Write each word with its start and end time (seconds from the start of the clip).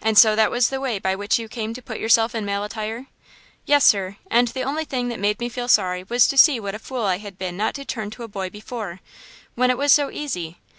"And 0.00 0.16
so 0.16 0.34
that 0.34 0.50
was 0.50 0.70
the 0.70 0.80
way 0.80 0.98
by 0.98 1.14
which 1.14 1.38
you 1.38 1.46
came 1.46 1.74
to 1.74 1.82
put 1.82 2.00
yourself 2.00 2.34
in 2.34 2.46
male 2.46 2.64
attire?" 2.64 3.08
"Yes, 3.66 3.84
sir, 3.84 4.16
and 4.30 4.48
the 4.48 4.62
only 4.62 4.86
thing 4.86 5.08
that 5.10 5.18
made 5.20 5.38
me 5.40 5.50
feel 5.50 5.68
sorry 5.68 6.04
was 6.04 6.26
to 6.28 6.38
see 6.38 6.58
what 6.58 6.74
a 6.74 6.78
fool 6.78 7.04
I 7.04 7.18
had 7.18 7.36
been 7.36 7.54
not 7.54 7.74
to 7.74 7.84
turn 7.84 8.10
to 8.12 8.22
a 8.22 8.28
boy 8.28 8.48
before, 8.48 9.00
when 9.54 9.68
it 9.70 9.76
was 9.76 9.92
so 9.92 10.10
easy! 10.10 10.56